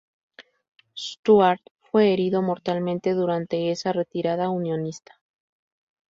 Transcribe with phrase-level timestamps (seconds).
[0.97, 5.21] Stuart fue herido mortalmente durante esa retirada unionista.